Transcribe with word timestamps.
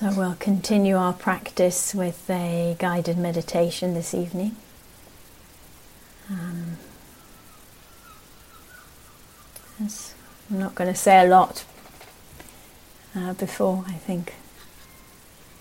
So 0.00 0.10
we'll 0.16 0.36
continue 0.36 0.96
our 0.96 1.12
practice 1.12 1.94
with 1.94 2.30
a 2.30 2.74
guided 2.78 3.18
meditation 3.18 3.92
this 3.92 4.14
evening. 4.14 4.56
Um, 6.30 6.78
I'm 9.78 10.58
not 10.58 10.74
going 10.74 10.90
to 10.90 10.96
say 10.98 11.22
a 11.22 11.28
lot 11.28 11.66
uh, 13.14 13.34
before, 13.34 13.84
I 13.86 13.92
think, 13.92 14.36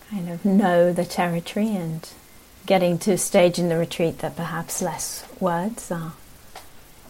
kind 0.10 0.30
of 0.30 0.46
know 0.46 0.94
the 0.94 1.04
territory 1.04 1.76
and 1.76 2.08
getting 2.66 2.98
to 3.00 3.12
a 3.12 3.18
stage 3.18 3.60
in 3.60 3.68
the 3.68 3.78
retreat 3.78 4.20
that 4.20 4.38
perhaps 4.38 4.82
less 4.82 5.28
words 5.42 5.92
are 5.92 6.14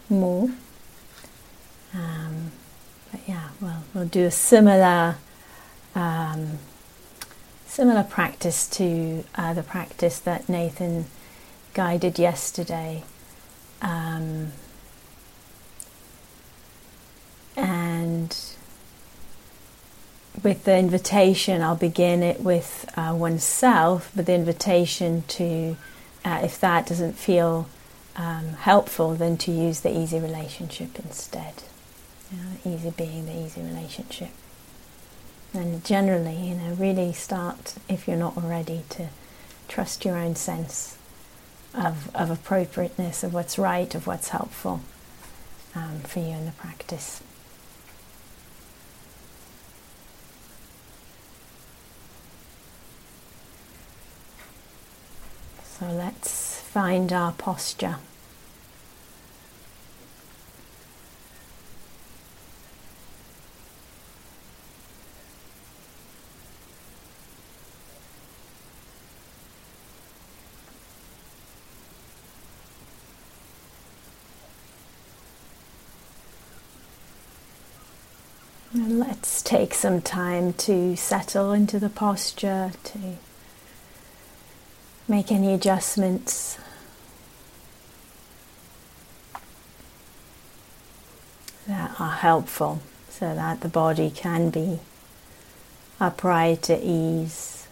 more. 0.09 0.49
Um, 1.93 2.53
but 3.11 3.21
yeah, 3.27 3.49
well, 3.61 3.83
we'll 3.93 4.05
do 4.05 4.25
a 4.25 4.31
similar 4.31 5.17
Similar 7.69 8.03
practice 8.03 8.67
to 8.69 9.23
uh, 9.35 9.53
the 9.53 9.61
practice 9.61 10.17
that 10.19 10.49
Nathan 10.49 11.05
guided 11.75 12.17
yesterday. 12.17 13.03
Um, 13.79 14.53
and 17.55 18.35
with 20.43 20.63
the 20.63 20.77
invitation, 20.77 21.61
I'll 21.61 21.75
begin 21.75 22.23
it 22.23 22.41
with 22.41 22.91
uh, 22.97 23.13
oneself, 23.15 24.11
but 24.15 24.25
the 24.25 24.33
invitation 24.33 25.23
to, 25.27 25.77
uh, 26.25 26.41
if 26.43 26.59
that 26.59 26.87
doesn't 26.87 27.13
feel 27.13 27.69
um, 28.15 28.53
helpful, 28.53 29.13
then 29.13 29.37
to 29.37 29.51
use 29.51 29.81
the 29.81 29.95
easy 29.95 30.19
relationship 30.19 30.97
instead. 30.97 31.53
Easy 32.65 32.89
being 32.89 33.27
the 33.27 33.37
easy 33.37 33.61
relationship. 33.61 34.31
And 35.51 35.83
generally, 35.83 36.35
you 36.35 36.55
know, 36.55 36.73
really 36.73 37.11
start, 37.11 37.75
if 37.89 38.07
you're 38.07 38.15
not 38.17 38.37
already, 38.37 38.83
to 38.89 39.09
trust 39.67 40.05
your 40.05 40.15
own 40.15 40.35
sense 40.35 40.97
of, 41.73 42.15
of 42.15 42.29
appropriateness, 42.29 43.23
of 43.23 43.33
what's 43.33 43.57
right, 43.57 43.93
of 43.95 44.07
what's 44.07 44.29
helpful 44.29 44.81
um, 45.75 45.99
for 46.01 46.19
you 46.19 46.27
in 46.27 46.45
the 46.45 46.51
practice. 46.51 47.21
So 55.79 55.85
let's 55.87 56.59
find 56.59 57.11
our 57.11 57.31
posture. 57.31 57.97
And 78.71 78.99
let's 78.99 79.41
take 79.41 79.68
some 79.79 80.01
time 80.01 80.51
to 80.51 80.93
settle 80.97 81.53
into 81.53 81.79
the 81.79 81.87
posture, 81.89 82.71
to 82.83 82.99
make 85.07 85.31
any 85.31 85.53
adjustments. 85.53 86.57
That 91.65 91.95
are 91.97 92.11
helpful 92.11 92.81
so 93.09 93.33
that 93.33 93.61
the 93.61 93.69
body 93.69 94.09
can 94.09 94.49
be 94.49 94.79
upright 95.97 96.69
at 96.69 96.81
ease, 96.81 97.65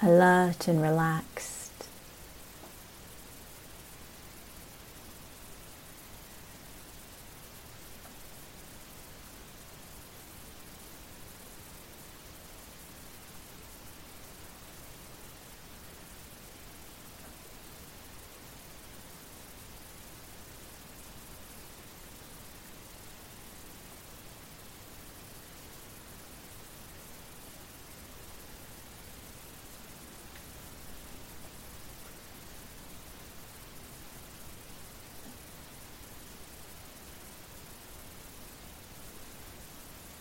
alert 0.00 0.68
and 0.68 0.80
relaxed. 0.80 1.53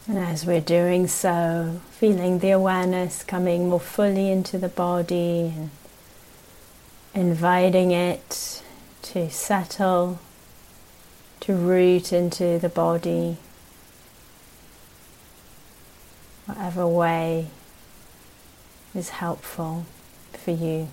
And 0.06 0.20
as 0.20 0.46
we're 0.46 0.60
doing 0.60 1.08
so, 1.08 1.80
feeling 1.92 2.40
the 2.40 2.52
awareness 2.52 3.24
coming 3.24 3.70
more 3.70 3.80
fully 3.80 4.30
into 4.30 4.58
the 4.58 4.68
body 4.68 5.54
and 5.56 5.70
inviting 7.14 7.92
it 7.92 8.62
to 9.04 9.30
settle, 9.30 10.20
to 11.40 11.56
root 11.56 12.12
into 12.12 12.60
the 12.60 12.68
body, 12.68 13.38
whatever 16.48 16.86
way 16.86 17.48
is 18.94 19.10
helpful 19.10 19.86
for 20.34 20.52
you. 20.52 20.90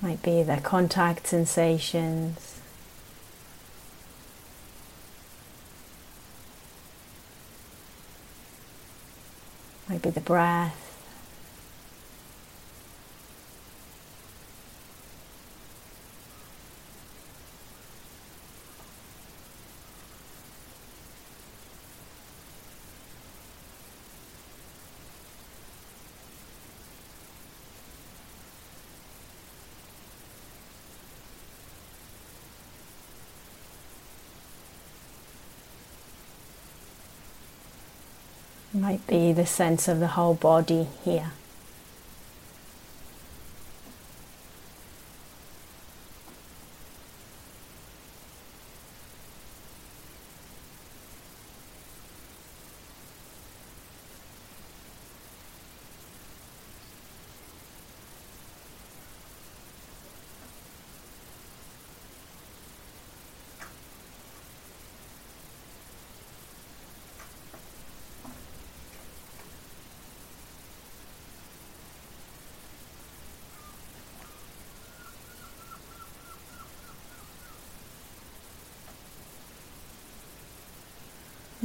Might 0.00 0.22
be 0.22 0.42
the 0.42 0.56
contact 0.56 1.26
sensations 1.26 2.61
maybe 9.92 10.08
the 10.08 10.20
breath. 10.22 10.81
Be 39.06 39.32
the 39.32 39.46
sense 39.46 39.88
of 39.88 40.00
the 40.00 40.08
whole 40.08 40.34
body 40.34 40.88
here. 41.04 41.32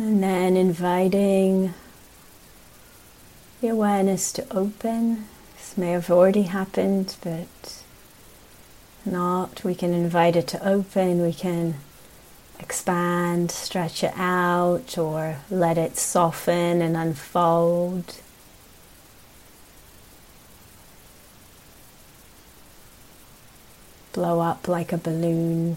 And 0.08 0.24
then 0.24 0.56
inviting 0.56 1.74
the 3.60 3.68
awareness 3.68 4.32
to 4.32 4.48
open. 4.56 5.26
This 5.58 5.78
may 5.78 5.92
have 5.92 6.10
already 6.10 6.44
happened, 6.44 7.18
but 7.22 7.84
not. 9.04 9.66
We 9.66 9.76
can 9.76 9.94
invite 9.94 10.38
it 10.38 10.48
to 10.48 10.66
open. 10.66 11.22
We 11.22 11.34
can 11.34 11.76
expand, 12.58 13.52
stretch 13.52 14.02
it 14.02 14.14
out, 14.16 14.98
or 14.98 15.40
let 15.50 15.78
it 15.78 15.98
soften 15.98 16.82
and 16.82 16.96
unfold. 16.96 18.22
Blow 24.14 24.40
up 24.40 24.70
like 24.70 24.94
a 24.94 24.98
balloon. 24.98 25.76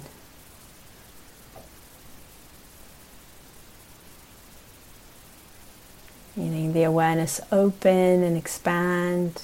The 6.73 6.83
awareness 6.83 7.41
open 7.51 8.23
and 8.23 8.37
expand, 8.37 9.43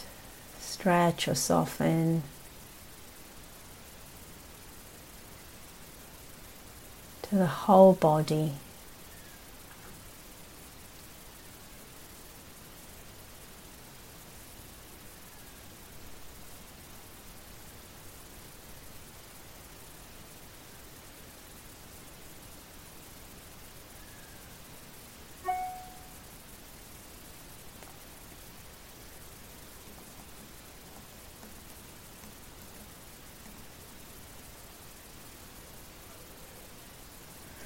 stretch 0.58 1.28
or 1.28 1.34
soften. 1.34 2.22
To 7.22 7.34
the 7.36 7.46
whole 7.46 7.94
body. 7.94 8.52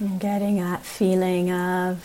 And 0.00 0.18
getting 0.18 0.56
that 0.56 0.86
feeling 0.86 1.52
of 1.52 2.02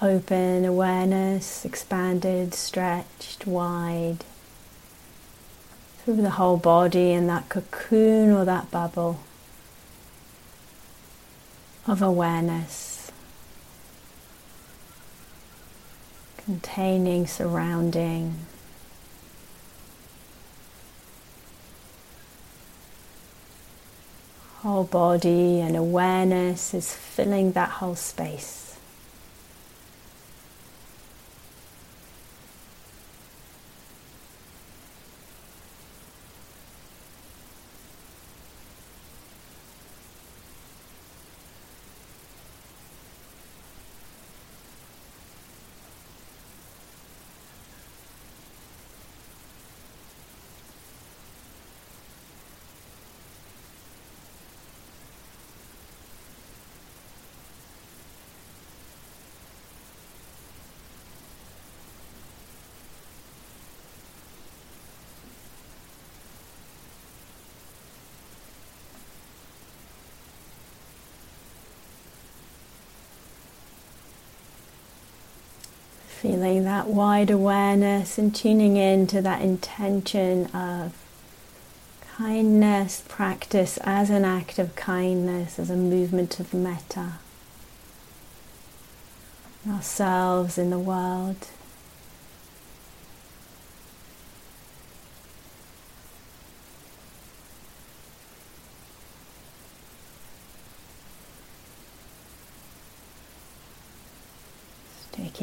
open 0.00 0.64
awareness, 0.64 1.64
expanded, 1.64 2.54
stretched, 2.54 3.48
wide 3.48 4.24
through 5.98 6.22
the 6.22 6.30
whole 6.30 6.56
body 6.56 7.10
in 7.10 7.26
that 7.26 7.48
cocoon 7.48 8.30
or 8.30 8.44
that 8.44 8.70
bubble 8.70 9.18
of 11.88 12.00
awareness, 12.00 13.10
containing, 16.36 17.26
surrounding. 17.26 18.46
Whole 24.62 24.84
body 24.84 25.58
and 25.60 25.76
awareness 25.76 26.72
is 26.72 26.94
filling 26.94 27.50
that 27.50 27.68
whole 27.68 27.96
space. 27.96 28.71
Feeling 76.22 76.62
that 76.62 76.86
wide 76.86 77.30
awareness 77.30 78.16
and 78.16 78.32
tuning 78.32 78.76
in 78.76 79.08
to 79.08 79.20
that 79.22 79.42
intention 79.42 80.46
of 80.54 80.94
kindness, 82.16 83.02
practice 83.08 83.76
as 83.82 84.08
an 84.08 84.24
act 84.24 84.60
of 84.60 84.76
kindness, 84.76 85.58
as 85.58 85.68
a 85.68 85.74
movement 85.74 86.38
of 86.38 86.54
metta. 86.54 87.14
Ourselves 89.68 90.58
in 90.58 90.70
the 90.70 90.78
world. 90.78 91.48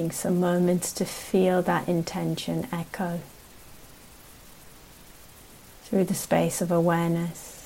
Taking 0.09 0.17
some 0.17 0.39
moments 0.39 0.91
to 0.94 1.06
feel 1.06 1.61
that 1.61 1.88
intention 1.88 2.67
echo 2.71 3.21
through 5.83 6.06
the 6.06 6.15
space 6.15 6.61
of 6.61 6.71
awareness. 6.71 7.57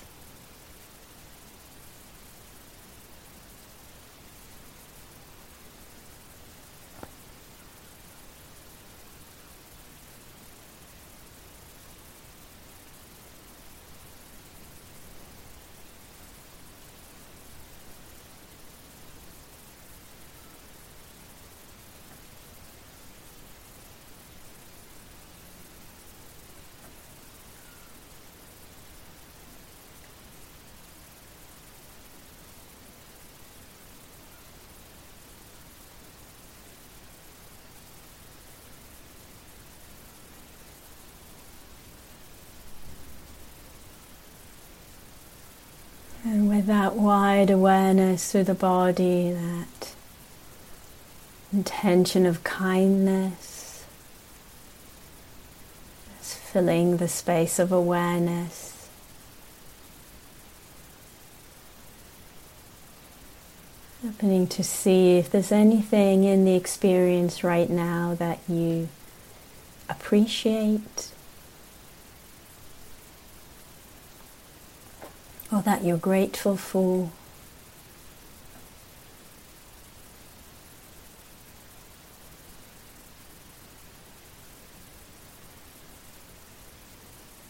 And 46.25 46.47
with 46.63 46.67
that 46.69 46.95
wide 46.95 47.49
awareness 47.49 48.31
through 48.31 48.45
the 48.45 48.53
body, 48.53 49.31
that 49.31 49.93
intention 51.51 52.25
of 52.25 52.41
kindness, 52.45 53.83
is 56.21 56.33
filling 56.35 56.97
the 56.97 57.07
space 57.09 57.59
of 57.59 57.73
awareness. 57.73 58.87
Opening 64.07 64.47
to 64.47 64.63
see 64.63 65.17
if 65.17 65.29
there's 65.29 65.51
anything 65.51 66.23
in 66.23 66.45
the 66.45 66.55
experience 66.55 67.43
right 67.43 67.69
now 67.69 68.15
that 68.17 68.39
you 68.47 68.87
appreciate 69.89 71.12
or 75.53 75.61
that 75.61 75.83
you're 75.83 75.97
grateful 75.97 76.57
for. 76.57 77.11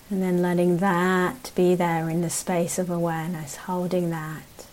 And 0.09 0.21
then 0.21 0.41
letting 0.41 0.77
that 0.77 1.51
be 1.55 1.75
there 1.75 2.09
in 2.09 2.21
the 2.21 2.29
space 2.29 2.77
of 2.77 2.89
awareness, 2.89 3.55
holding 3.55 4.09
that. 4.09 4.67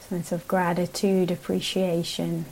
Sense 0.00 0.32
of 0.32 0.48
gratitude, 0.48 1.30
appreciation. 1.30 2.46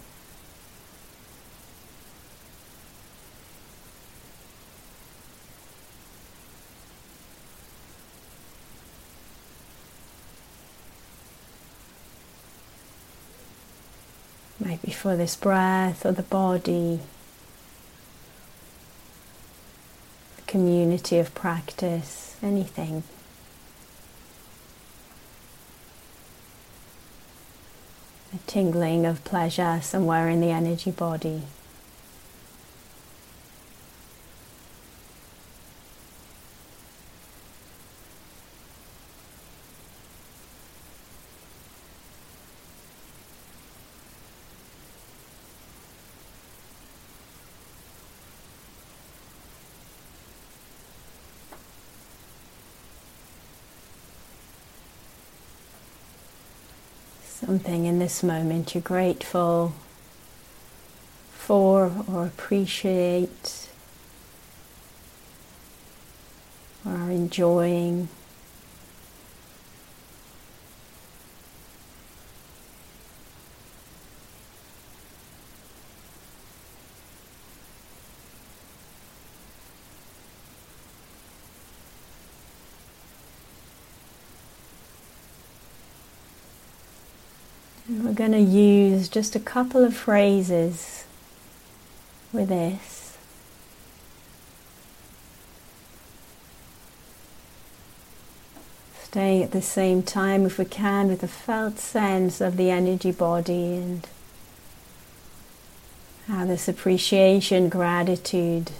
Maybe 14.67 14.91
for 14.91 15.17
this 15.17 15.37
breath 15.37 16.05
or 16.05 16.11
the 16.11 16.23
body, 16.23 16.99
the 20.37 20.43
community 20.43 21.19
of 21.19 21.33
practice, 21.35 22.37
anything. 22.43 23.05
A 28.35 28.39
tingling 28.49 29.07
of 29.07 29.23
pleasure 29.25 29.79
somewhere 29.83 30.29
in 30.29 30.41
the 30.41 30.51
energy 30.51 30.91
body. 30.91 31.43
Something 57.57 57.87
in 57.87 57.99
this 57.99 58.23
moment 58.23 58.75
you're 58.75 58.83
grateful 58.83 59.73
for 61.33 61.91
or 62.07 62.27
appreciate 62.27 63.71
or 66.85 66.93
are 66.93 67.11
enjoying. 67.11 68.11
And 87.89 88.05
we're 88.05 88.13
going 88.27 88.45
to 88.45 88.51
use 88.51 89.09
just 89.09 89.37
a 89.37 89.41
couple 89.41 89.85
of 89.85 89.97
phrases 89.97 91.05
with 92.33 92.49
this. 92.49 93.17
Staying 99.01 99.45
at 99.45 99.53
the 99.53 99.63
same 99.63 100.03
time, 100.03 100.45
if 100.45 100.59
we 100.59 100.65
can, 100.65 101.07
with 101.07 101.23
a 101.23 101.29
felt 101.29 101.79
sense 101.79 102.41
of 102.41 102.57
the 102.57 102.69
energy 102.69 103.13
body 103.13 103.77
and 103.77 104.09
how 106.27 106.45
this 106.45 106.67
appreciation, 106.67 107.69
gratitude 107.69 108.73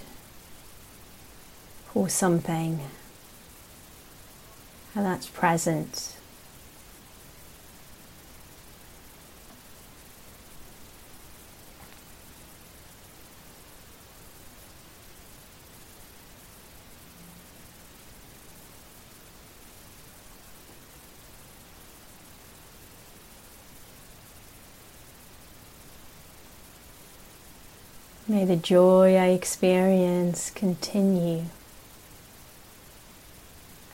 for 1.93 2.09
something, 2.09 2.81
how 4.93 5.03
that's 5.03 5.29
present. 5.29 6.16
May 28.37 28.45
the 28.45 28.55
joy 28.55 29.15
I 29.15 29.29
experience 29.29 30.51
continue 30.51 31.45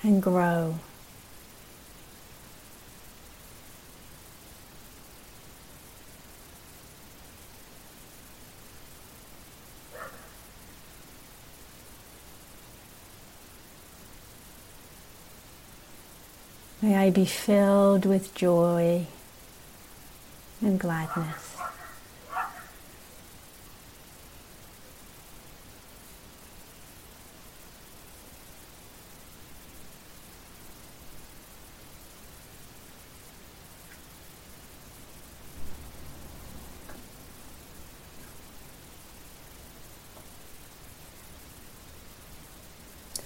and 0.01 0.21
grow. 0.21 0.79
May 16.81 16.97
I 16.97 17.11
be 17.11 17.23
filled 17.23 18.05
with 18.05 18.35
joy 18.35 19.05
and 20.59 20.77
gladness. 20.77 21.53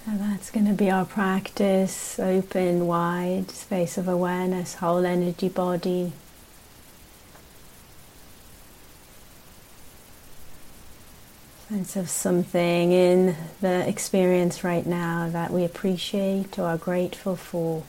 So 0.08 0.14
that's 0.38 0.52
going 0.52 0.66
to 0.66 0.72
be 0.72 0.88
our 0.88 1.04
practice 1.04 2.16
open, 2.20 2.86
wide 2.86 3.50
space 3.50 3.98
of 3.98 4.06
awareness, 4.06 4.74
whole 4.74 5.04
energy 5.04 5.48
body. 5.48 6.12
Sense 11.68 11.96
of 11.96 12.08
something 12.08 12.92
in 12.92 13.34
the 13.60 13.88
experience 13.88 14.62
right 14.62 14.86
now 14.86 15.28
that 15.28 15.50
we 15.50 15.64
appreciate 15.64 16.56
or 16.56 16.66
are 16.66 16.78
grateful 16.78 17.34
for. 17.34 17.82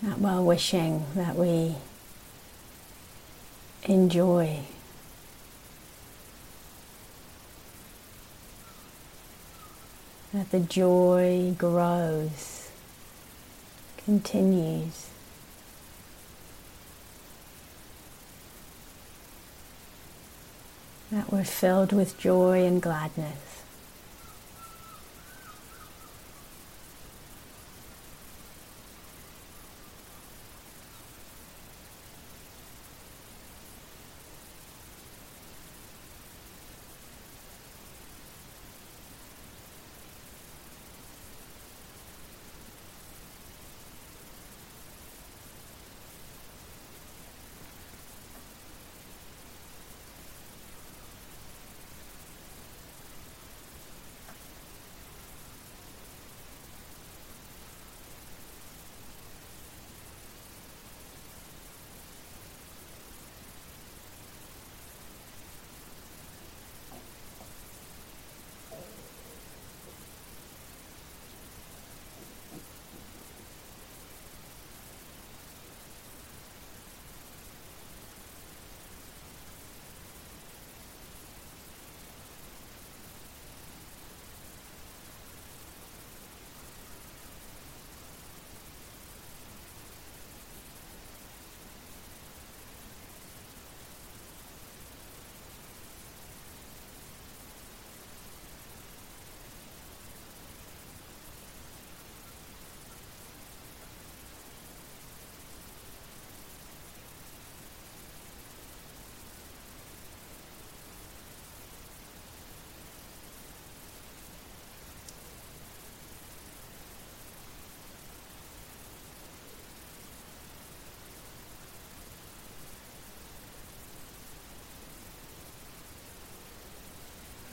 That 0.00 0.20
well 0.20 0.44
wishing 0.44 1.06
that 1.16 1.34
we 1.34 1.74
enjoy. 3.82 4.60
That 10.36 10.50
the 10.50 10.60
joy 10.60 11.54
grows, 11.56 12.68
continues. 14.04 15.08
That 21.10 21.32
we're 21.32 21.42
filled 21.42 21.94
with 21.94 22.18
joy 22.18 22.66
and 22.66 22.82
gladness. 22.82 23.55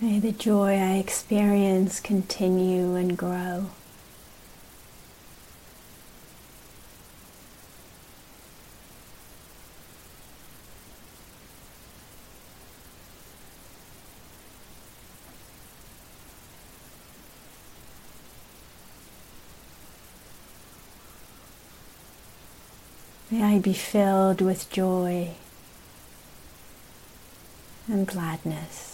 May 0.04 0.20
the 0.20 0.34
joy 0.34 0.74
I 0.74 0.96
experience 0.96 2.02
continue 2.02 2.96
and 2.96 3.18
grow. 3.18 3.70
May 23.32 23.42
I 23.42 23.60
be 23.60 23.72
filled 23.72 24.42
with 24.42 24.70
joy 24.70 25.30
and 27.88 28.06
gladness. 28.06 28.93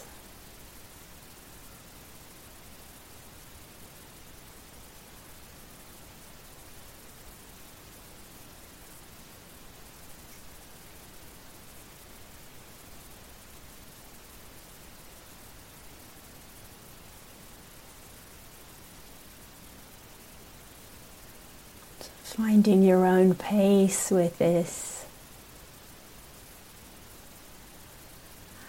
Finding 22.70 22.88
your 22.88 23.04
own 23.04 23.34
pace 23.34 24.12
with 24.12 24.38
this. 24.38 25.04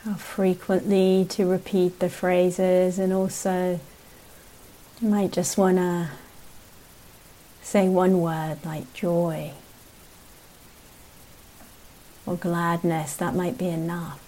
How 0.06 0.14
frequently 0.14 1.26
to 1.28 1.44
repeat 1.44 1.98
the 1.98 2.08
phrases, 2.08 2.98
and 2.98 3.12
also 3.12 3.78
you 5.02 5.08
might 5.10 5.32
just 5.32 5.58
want 5.58 5.76
to 5.76 6.08
say 7.60 7.90
one 7.90 8.22
word 8.22 8.64
like 8.64 8.90
joy 8.94 9.52
or 12.24 12.36
gladness, 12.36 13.14
that 13.16 13.34
might 13.34 13.58
be 13.58 13.68
enough. 13.68 14.22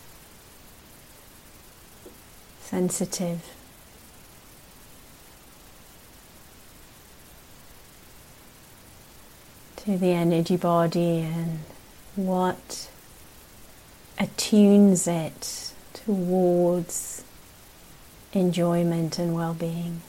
Sensitive. 2.60 3.48
To 9.84 9.98
the 9.98 10.12
energy 10.12 10.56
body 10.56 11.20
and 11.20 11.58
what 12.14 12.88
attunes 14.16 15.08
it 15.08 15.72
towards 15.92 17.24
enjoyment 18.32 19.18
and 19.18 19.34
well 19.34 19.54
being. 19.54 20.00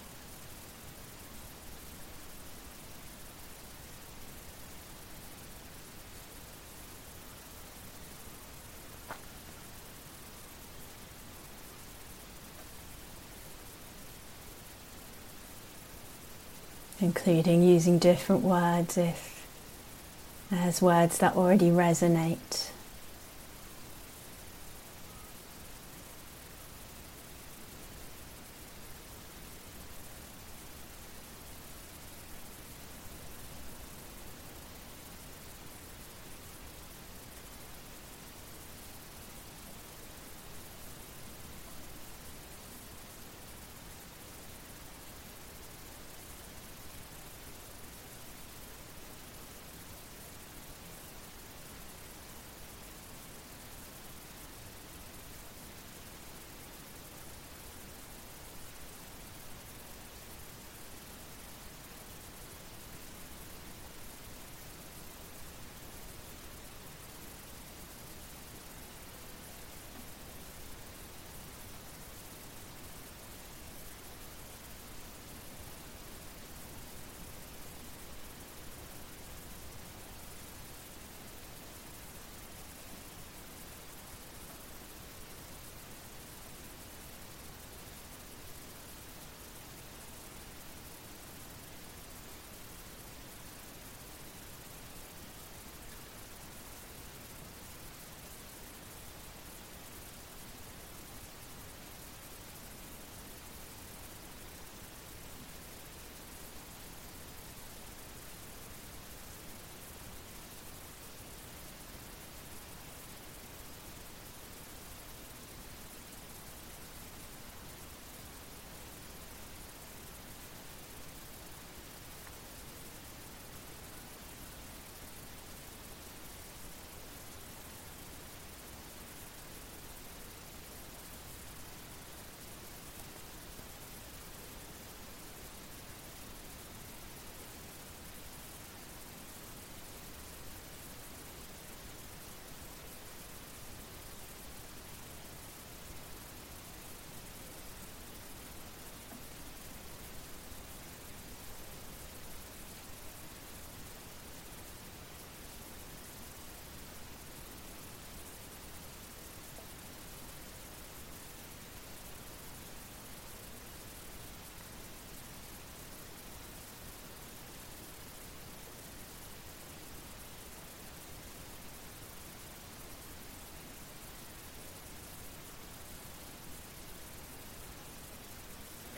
including 17.02 17.62
using 17.62 18.00
different 18.00 18.42
words 18.42 18.98
if 18.98 19.33
as 20.54 20.82
words 20.82 21.18
that 21.18 21.36
already 21.36 21.72
resonate. 21.72 22.73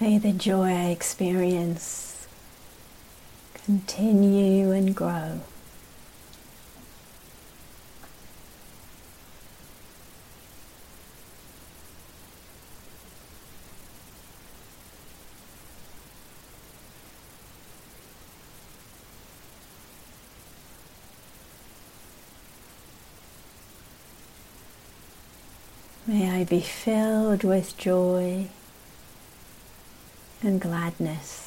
May 0.06 0.20
the 0.20 0.34
joy 0.34 0.72
I 0.72 0.90
experience 0.92 2.28
continue 3.66 4.72
and 4.72 4.96
grow. 4.96 5.40
May 26.06 26.30
I 26.30 26.44
be 26.44 26.62
filled 26.62 27.44
with 27.44 27.76
joy 27.80 28.50
and 30.46 30.62
gladness. 30.62 31.45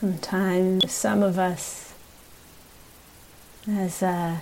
Sometimes, 0.00 0.92
some 0.92 1.22
of 1.22 1.38
us, 1.38 1.94
as 3.68 4.02
uh, 4.02 4.38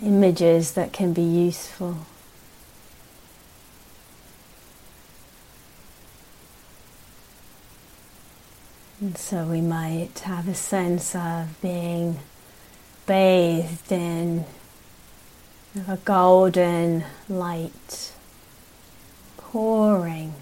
images 0.00 0.72
that 0.74 0.92
can 0.92 1.12
be 1.12 1.22
useful. 1.22 1.98
And 9.00 9.18
so 9.18 9.46
we 9.46 9.62
might 9.62 10.20
have 10.20 10.46
a 10.46 10.54
sense 10.54 11.16
of 11.16 11.60
being 11.60 12.20
bathed 13.04 13.90
in 13.90 14.44
a 15.88 15.96
golden 15.96 17.04
light 17.28 18.12
pouring 19.36 20.34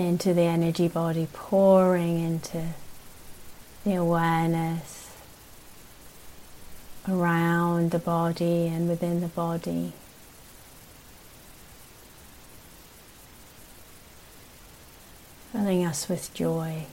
into 0.00 0.34
the 0.34 0.42
energy 0.42 0.88
body, 0.88 1.28
pouring 1.32 2.18
into 2.18 2.68
the 3.84 3.94
awareness 3.94 5.16
around 7.08 7.90
the 7.90 7.98
body 7.98 8.66
and 8.66 8.88
within 8.88 9.20
the 9.20 9.28
body. 9.28 9.92
filling 15.52 15.84
us 15.84 16.08
with 16.08 16.32
joy. 16.32 16.86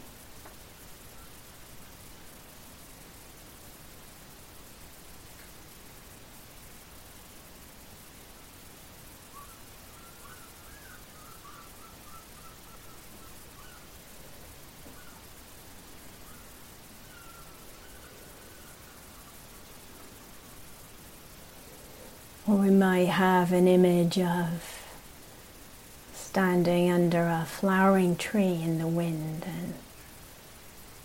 Might 22.97 23.10
have 23.10 23.53
an 23.53 23.67
image 23.67 24.17
of 24.17 24.83
standing 26.15 26.89
under 26.89 27.27
a 27.27 27.45
flowering 27.45 28.15
tree 28.15 28.60
in 28.63 28.79
the 28.79 28.88
wind 28.88 29.45
and 29.45 29.75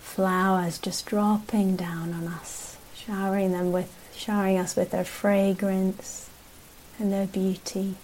flowers 0.01 0.79
just 0.79 1.05
dropping 1.05 1.77
down 1.77 2.15
on 2.15 2.29
us, 2.29 2.79
showering 2.95 3.53
them 3.53 3.73
with 3.73 3.95
showering 4.17 4.57
us 4.57 4.75
with 4.75 4.91
their 4.93 5.05
fragrance 5.05 6.31
and 6.99 7.13
their 7.13 7.27
beauty. 7.27 7.97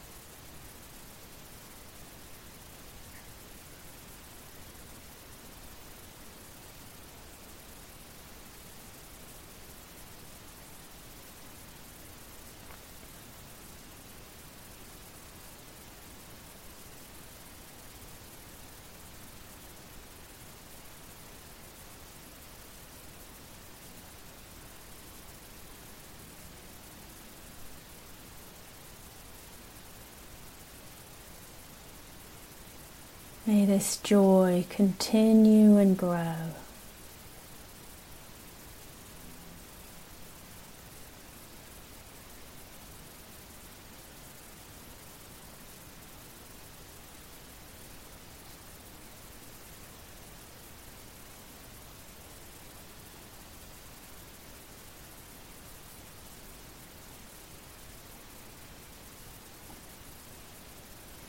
This 33.69 33.99
joy 33.99 34.65
continue 34.71 35.77
and 35.77 35.99
grow. 35.99 36.35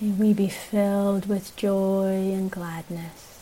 May 0.01 0.08
we 0.19 0.33
be 0.33 0.49
filled 0.49 1.27
with 1.27 1.55
joy 1.55 2.33
and 2.33 2.51
gladness. 2.51 3.38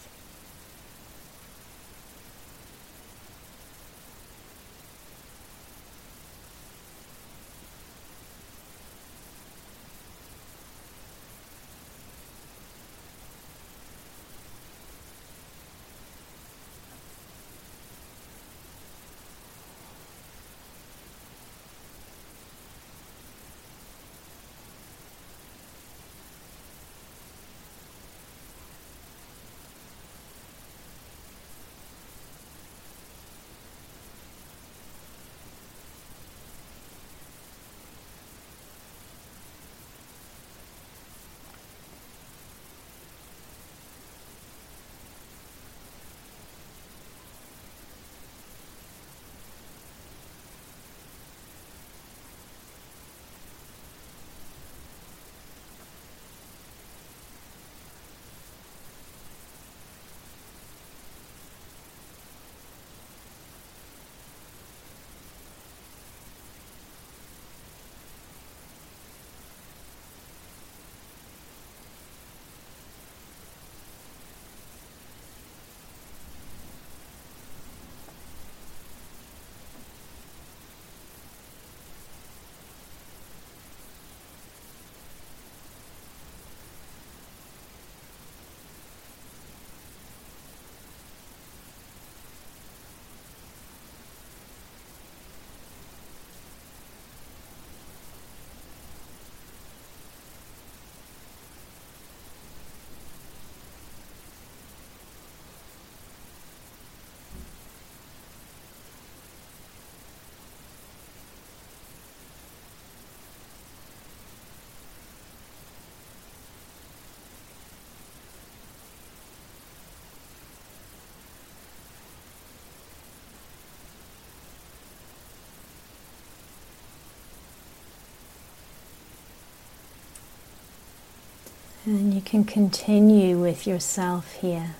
And 131.87 132.13
you 132.13 132.19
can 132.19 132.43
continue 132.43 133.37
with 133.39 133.65
yourself 133.65 134.33
here. 134.41 134.75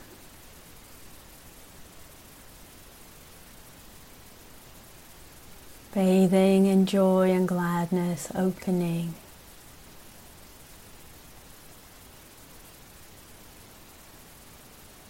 Bathing 5.94 6.66
in 6.66 6.86
joy 6.86 7.32
and 7.32 7.48
gladness, 7.48 8.30
opening. 8.36 9.14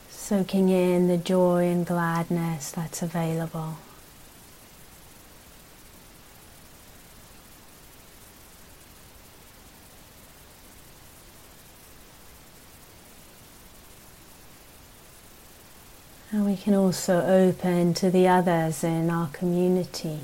soaking 0.10 0.68
in 0.68 1.08
the 1.08 1.18
joy 1.18 1.66
and 1.66 1.86
gladness 1.86 2.70
that's 2.72 3.02
available. 3.02 3.78
And 16.30 16.46
we 16.46 16.57
can 16.68 16.76
also 16.76 17.26
open 17.26 17.94
to 17.94 18.12
the 18.12 18.28
others 18.28 18.84
in 18.84 19.10
our 19.10 19.28
community, 19.28 20.20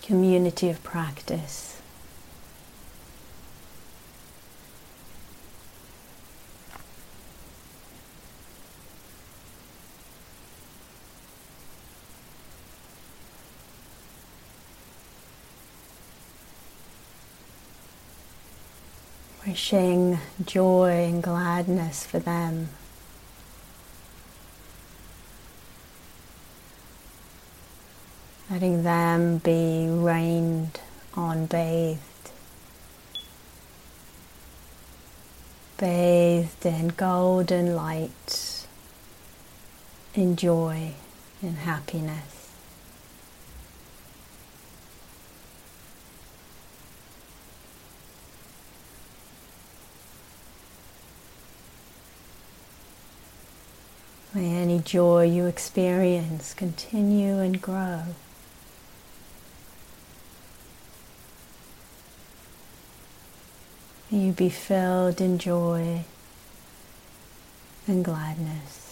community 0.00 0.70
of 0.70 0.82
practice. 0.82 1.68
wishing 19.46 20.18
joy 20.42 21.04
and 21.04 21.22
gladness 21.22 22.06
for 22.06 22.18
them. 22.18 22.68
Letting 28.62 28.84
them 28.84 29.38
be 29.38 29.88
rained 29.88 30.78
on, 31.14 31.46
bathed. 31.46 31.98
Bathed 35.78 36.64
in 36.64 36.88
golden 36.90 37.74
light, 37.74 38.68
in 40.14 40.36
joy, 40.36 40.94
in 41.42 41.56
happiness. 41.56 42.52
May 54.32 54.54
any 54.54 54.78
joy 54.78 55.24
you 55.24 55.46
experience 55.46 56.54
continue 56.54 57.40
and 57.40 57.60
grow. 57.60 58.04
You 64.12 64.32
be 64.32 64.50
filled 64.50 65.22
in 65.22 65.38
joy 65.38 66.04
and 67.86 68.04
gladness. 68.04 68.91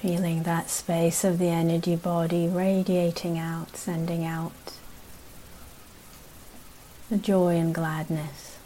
Feeling 0.00 0.44
that 0.44 0.70
space 0.70 1.24
of 1.24 1.38
the 1.38 1.48
energy 1.48 1.96
body 1.96 2.46
radiating 2.46 3.36
out, 3.36 3.76
sending 3.76 4.24
out 4.24 4.52
the 7.10 7.16
joy 7.16 7.56
and 7.56 7.74
gladness 7.74 8.58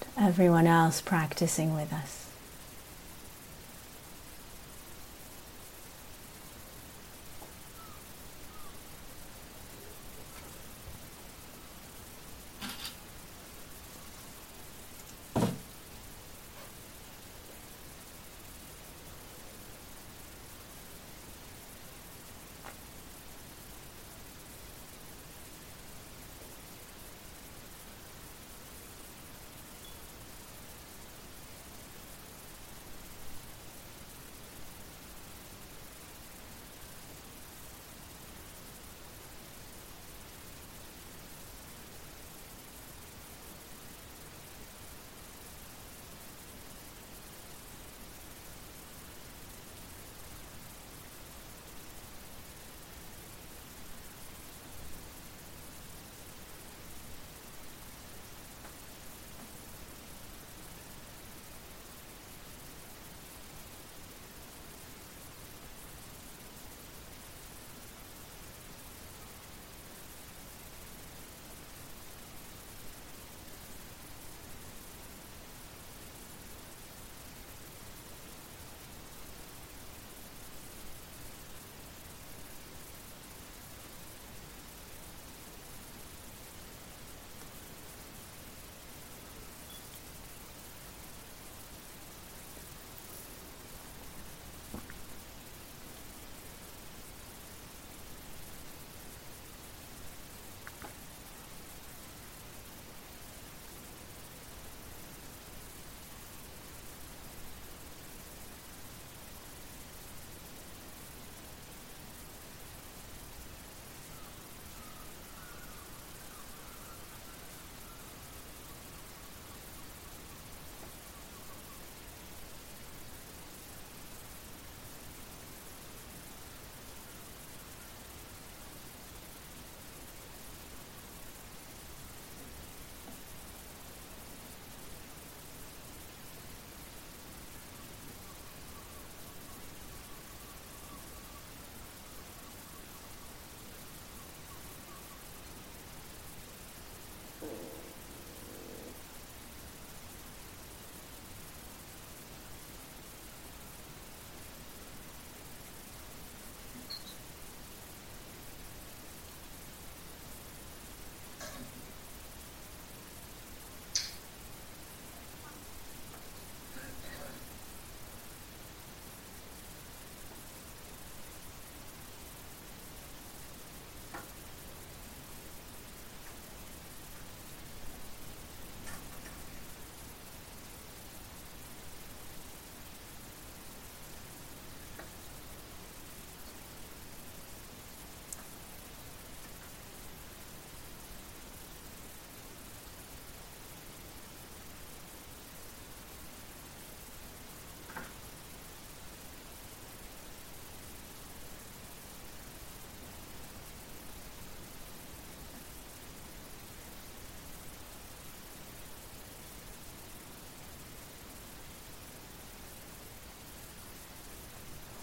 to 0.00 0.08
everyone 0.18 0.66
else 0.66 1.00
practicing 1.00 1.74
with 1.74 1.92
us. 1.92 2.29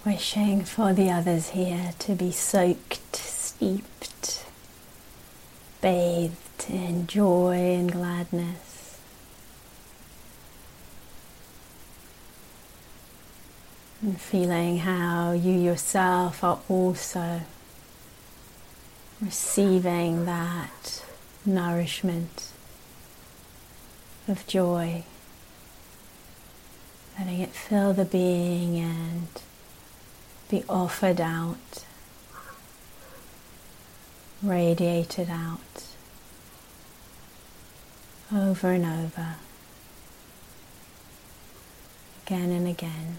Wishing 0.07 0.63
for 0.63 0.93
the 0.93 1.11
others 1.11 1.49
here 1.49 1.93
to 1.99 2.15
be 2.15 2.31
soaked, 2.31 3.13
steeped, 3.13 4.45
bathed 5.81 6.69
in 6.69 7.07
joy 7.07 7.75
and 7.75 7.91
gladness. 7.91 8.99
And 14.01 14.21
feeling 14.21 14.77
how 14.77 15.33
you 15.33 15.51
yourself 15.51 16.41
are 16.41 16.61
also 16.69 17.41
receiving 19.19 20.23
that 20.23 21.03
nourishment 21.45 22.53
of 24.25 24.47
joy, 24.47 25.03
letting 27.19 27.41
it 27.41 27.49
fill 27.49 27.91
the 27.91 28.05
being 28.05 28.77
and 28.77 29.27
be 30.49 30.63
offered 30.69 31.19
out, 31.19 31.85
radiated 34.41 35.29
out 35.29 35.59
over 38.33 38.71
and 38.71 38.85
over, 38.85 39.35
again 42.25 42.51
and 42.51 42.67
again. 42.67 43.17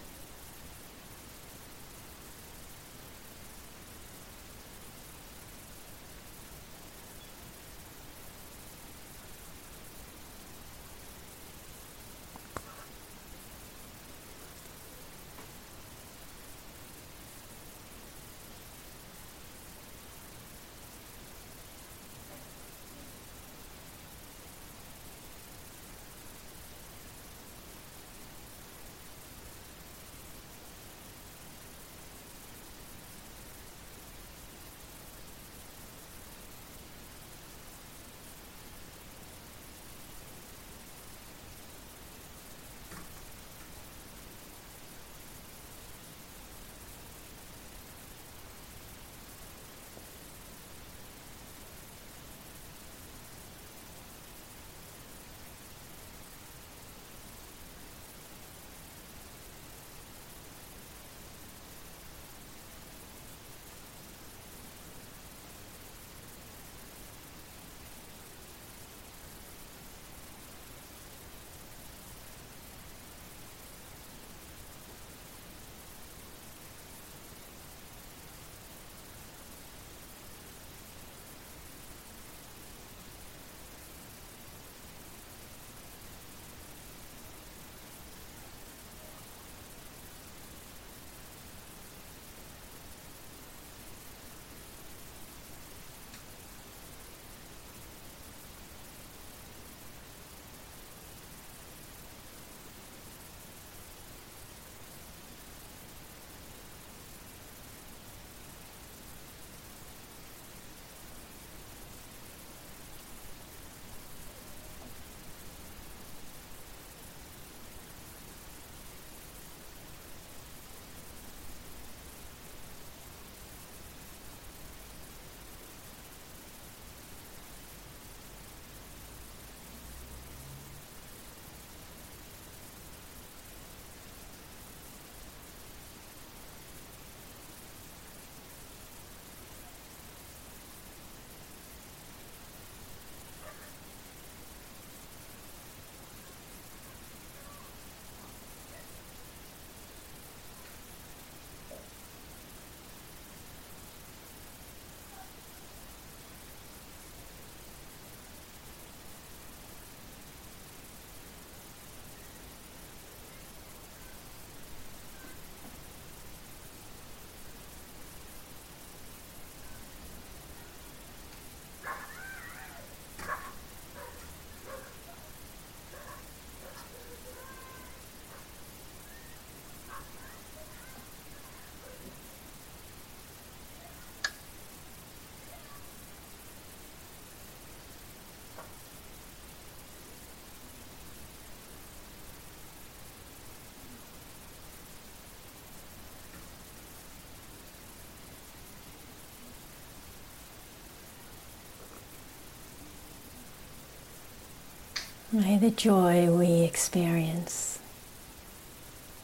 May 205.39 205.57
the 205.57 205.71
joy 205.71 206.29
we 206.33 206.63
experience 206.63 207.79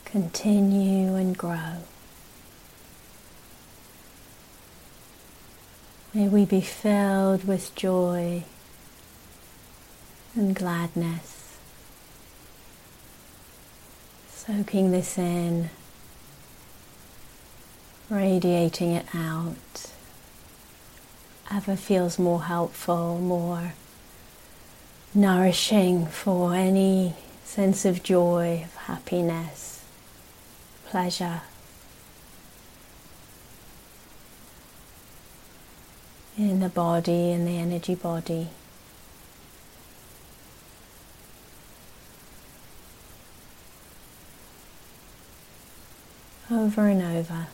continue 0.04 1.16
and 1.16 1.36
grow. 1.36 1.78
May 6.12 6.28
we 6.28 6.44
be 6.44 6.60
filled 6.60 7.48
with 7.48 7.74
joy 7.74 8.44
and 10.36 10.54
gladness, 10.54 11.56
soaking 14.30 14.92
this 14.92 15.18
in, 15.18 15.70
radiating 18.08 18.92
it 18.92 19.06
out, 19.12 19.90
ever 21.50 21.74
feels 21.74 22.20
more 22.20 22.44
helpful, 22.44 23.18
more 23.18 23.72
nourishing 25.14 26.06
for 26.06 26.54
any 26.54 27.14
sense 27.44 27.84
of 27.84 28.02
joy, 28.02 28.62
of 28.64 28.74
happiness, 28.74 29.84
pleasure. 30.86 31.42
In 36.36 36.58
the 36.58 36.68
body, 36.68 37.30
in 37.30 37.44
the 37.44 37.58
energy 37.58 37.94
body. 37.94 38.48
over 46.50 46.86
and 46.88 47.02
over. 47.02 47.46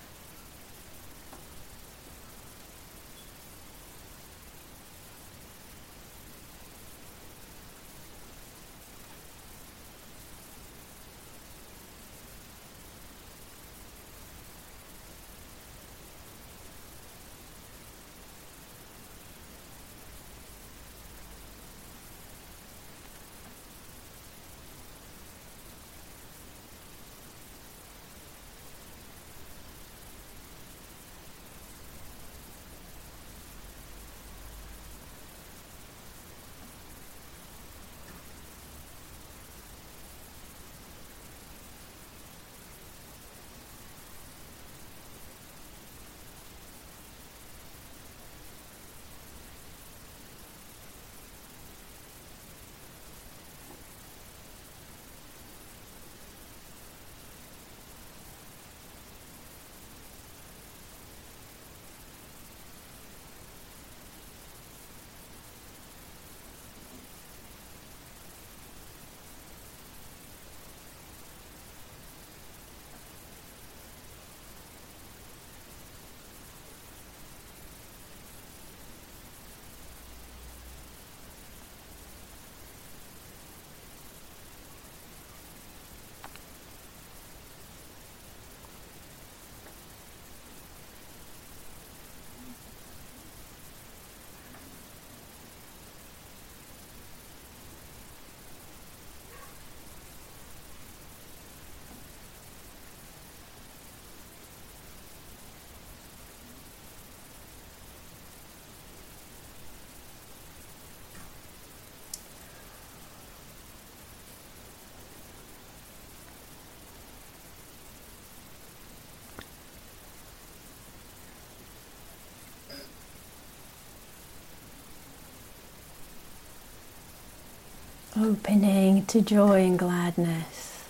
Opening 128.23 129.07
to 129.07 129.23
joy 129.23 129.65
and 129.65 129.79
gladness, 129.79 130.85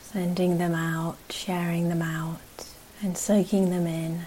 sending 0.00 0.56
them 0.56 0.74
out, 0.74 1.18
sharing 1.28 1.90
them 1.90 2.00
out, 2.00 2.40
and 3.02 3.18
soaking 3.18 3.68
them 3.68 3.86
in, 3.86 4.22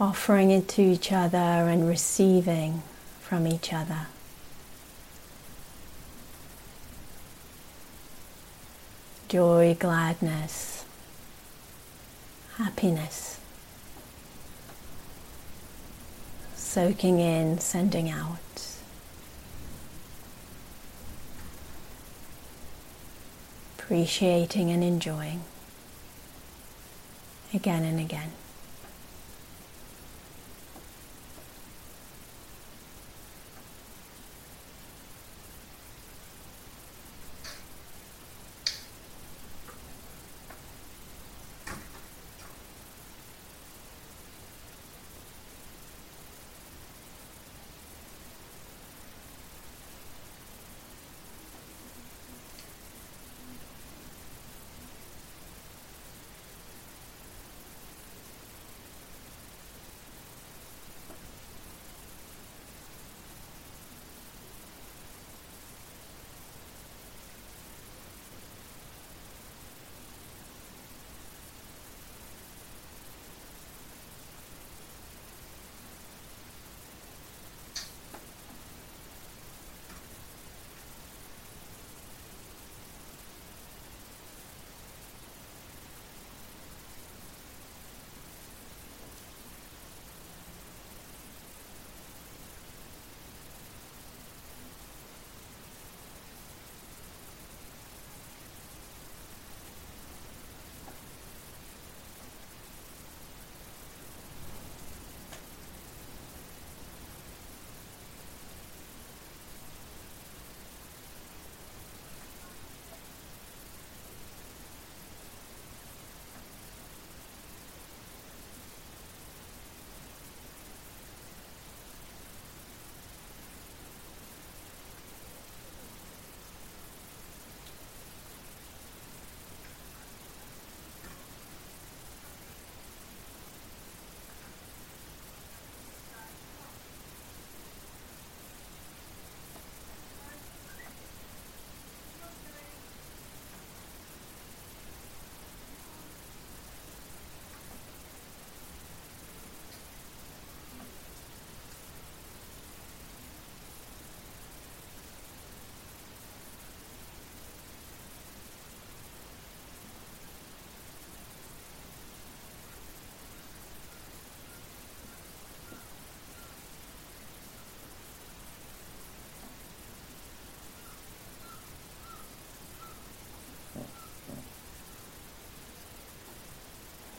offering 0.00 0.50
it 0.50 0.66
to 0.66 0.82
each 0.82 1.12
other 1.12 1.38
and 1.38 1.86
receiving 1.88 2.82
from 3.20 3.46
each 3.46 3.72
other. 3.72 4.08
Joy, 9.28 9.76
gladness, 9.78 10.84
happiness. 12.56 13.35
Soaking 16.76 17.20
in, 17.20 17.58
sending 17.58 18.10
out. 18.10 18.38
Appreciating 23.78 24.70
and 24.70 24.84
enjoying 24.84 25.40
again 27.54 27.82
and 27.82 27.98
again. 27.98 28.30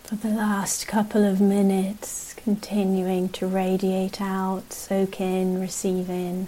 For 0.08 0.16
the 0.16 0.30
last 0.30 0.88
couple 0.88 1.26
of 1.26 1.41
minutes, 1.41 2.34
continuing 2.36 3.28
to 3.28 3.45
radiate 3.45 4.22
out, 4.22 4.72
soak 4.72 5.20
in, 5.20 5.60
receive 5.60 6.10
in 6.10 6.47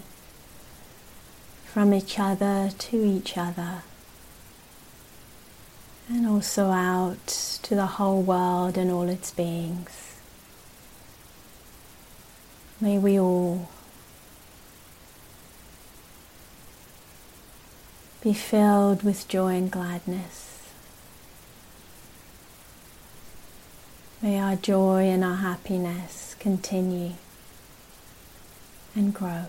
from 1.65 1.93
each 1.93 2.17
other 2.17 2.71
to 2.77 3.03
each 3.03 3.37
other, 3.37 3.81
and 6.07 6.25
also 6.25 6.71
out 6.71 7.27
to 7.63 7.75
the 7.75 7.85
whole 7.85 8.21
world 8.21 8.77
and 8.77 8.89
all 8.89 9.09
its 9.09 9.31
beings. 9.31 10.15
May 12.79 12.97
we 12.97 13.19
all 13.19 13.67
be 18.21 18.31
filled 18.31 19.03
with 19.03 19.27
joy 19.27 19.57
and 19.57 19.69
gladness. 19.69 20.48
May 24.21 24.37
our 24.37 24.57
joy 24.57 25.03
and 25.03 25.23
our 25.23 25.37
happiness 25.37 26.35
continue 26.39 27.13
and 28.93 29.13
grow. 29.13 29.45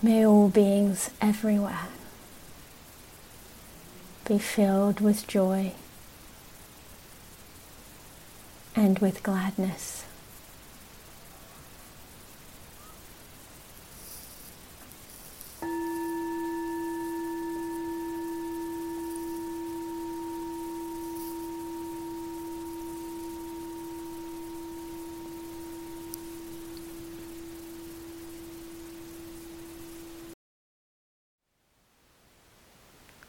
May 0.00 0.24
all 0.24 0.48
beings 0.48 1.10
everywhere 1.20 1.88
be 4.28 4.38
filled 4.38 5.00
with 5.00 5.26
joy 5.26 5.72
and 8.76 9.00
with 9.00 9.24
gladness. 9.24 10.04